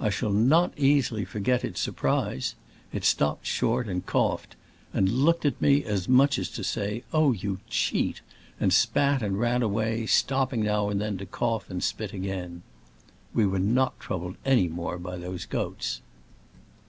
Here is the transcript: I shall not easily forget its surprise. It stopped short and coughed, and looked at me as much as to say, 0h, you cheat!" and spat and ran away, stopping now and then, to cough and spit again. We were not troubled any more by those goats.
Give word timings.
I 0.00 0.10
shall 0.10 0.32
not 0.32 0.76
easily 0.76 1.24
forget 1.24 1.62
its 1.64 1.78
surprise. 1.80 2.56
It 2.92 3.04
stopped 3.04 3.46
short 3.46 3.86
and 3.86 4.04
coughed, 4.04 4.56
and 4.92 5.08
looked 5.08 5.44
at 5.46 5.62
me 5.62 5.84
as 5.84 6.08
much 6.08 6.36
as 6.36 6.48
to 6.48 6.64
say, 6.64 7.04
0h, 7.12 7.44
you 7.44 7.60
cheat!" 7.70 8.20
and 8.58 8.72
spat 8.72 9.22
and 9.22 9.38
ran 9.38 9.62
away, 9.62 10.04
stopping 10.06 10.64
now 10.64 10.88
and 10.90 11.00
then, 11.00 11.16
to 11.18 11.26
cough 11.26 11.70
and 11.70 11.80
spit 11.84 12.12
again. 12.12 12.62
We 13.32 13.46
were 13.46 13.60
not 13.60 14.00
troubled 14.00 14.34
any 14.44 14.66
more 14.66 14.98
by 14.98 15.16
those 15.16 15.46
goats. 15.46 16.00